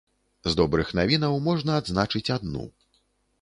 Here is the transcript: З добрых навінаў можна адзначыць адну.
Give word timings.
З 0.45 0.53
добрых 0.59 0.93
навінаў 0.99 1.35
можна 1.49 1.77
адзначыць 1.83 2.25
адну. 2.39 2.65